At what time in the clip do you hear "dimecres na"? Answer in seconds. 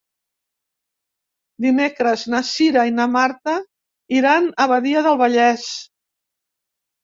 1.65-2.41